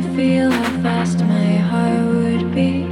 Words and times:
stay. 0.00 0.50
fast 0.82 1.18
my 1.20 1.56
heart 1.68 2.06
would 2.14 2.54
you. 2.54 2.91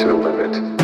to 0.00 0.10
a 0.10 0.16
limit. 0.16 0.79